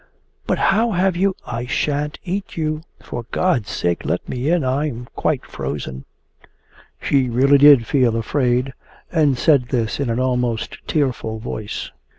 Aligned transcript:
'But 0.47 0.57
how 0.57 0.93
have 0.93 1.15
you...' 1.15 1.35
'I 1.45 1.67
shan't 1.67 2.17
eat 2.25 2.57
you. 2.57 2.81
For 3.03 3.27
God's 3.29 3.69
sake 3.69 4.03
let 4.03 4.27
me 4.27 4.49
in! 4.49 4.63
I 4.63 4.87
am 4.87 5.07
quite 5.15 5.45
frozen.' 5.45 6.05
She 6.99 7.29
really 7.29 7.59
did 7.59 7.85
feel 7.85 8.15
afraid, 8.17 8.73
and 9.11 9.37
said 9.37 9.65
this 9.67 9.99
in 9.99 10.09
an 10.09 10.19
almost 10.19 10.79
tearful 10.87 11.37
voice. 11.37 11.91